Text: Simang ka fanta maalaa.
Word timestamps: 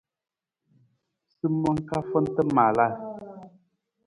Simang 1.35 1.79
ka 1.87 1.97
fanta 2.09 2.41
maalaa. 2.55 2.91